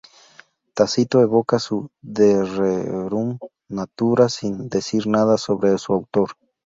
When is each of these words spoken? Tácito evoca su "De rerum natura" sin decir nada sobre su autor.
Tácito 0.73 1.21
evoca 1.21 1.59
su 1.59 1.91
"De 2.01 2.43
rerum 2.43 3.37
natura" 3.69 4.29
sin 4.29 4.67
decir 4.67 5.05
nada 5.05 5.37
sobre 5.37 5.77
su 5.77 5.93
autor. 5.93 6.31